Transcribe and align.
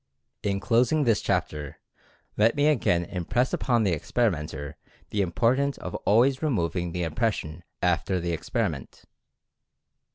In 0.41 0.59
closing 0.59 1.03
this 1.03 1.21
chapter, 1.21 1.77
let 2.35 2.55
me 2.55 2.65
again 2.65 3.05
impress 3.05 3.53
upon 3.53 3.83
the 3.83 3.91
experimenter 3.93 4.75
the 5.11 5.21
importance 5.21 5.77
of 5.77 5.93
always 6.07 6.41
removing 6.41 6.91
the 6.91 7.03
impression 7.03 7.61
after 7.83 8.19
the 8.19 8.31
experiment. 8.31 9.03